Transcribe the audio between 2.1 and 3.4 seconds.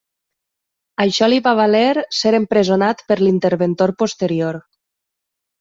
ser empresonat per